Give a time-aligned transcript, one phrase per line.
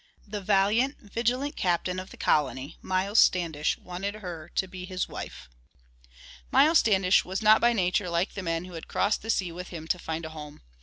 [0.27, 5.47] The valiant, vigilant captain of the colony, Miles Standish, wanted her to be his wife.
[6.49, 9.67] Miles Standish was not by nature like the men who had crossed the sea with
[9.67, 10.63] him to find a home.